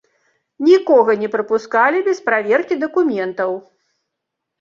Нікога 0.67 1.11
не 1.23 1.27
прапускалі 1.35 1.97
без 2.07 2.21
праверкі 2.29 2.79
дакументаў. 2.85 3.51